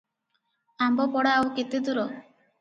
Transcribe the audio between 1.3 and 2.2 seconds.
ଆଉ କେତେ ଦୂର?